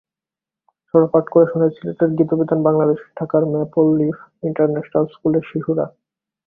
ছড়া 0.87 1.07
পাঠ 1.07 1.25
করে 1.29 1.45
শোনায় 1.51 1.73
সিলেটের 1.75 2.09
গীতবিতান 2.17 2.59
বাংলাদেশ, 2.67 2.99
ঢাকার 3.17 3.43
ম্যাপললিফ 3.53 4.17
ইন্টারন্যাশনাল 4.47 5.05
স্কুলের 5.13 5.43
শিশুরা। 5.49 5.85